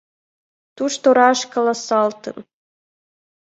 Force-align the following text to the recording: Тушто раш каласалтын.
Тушто 0.77 1.07
раш 1.17 1.39
каласалтын. 1.53 2.37